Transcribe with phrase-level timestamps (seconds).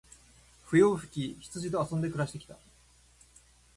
[0.65, 2.57] 笛を吹き、羊と遊んで暮して来た。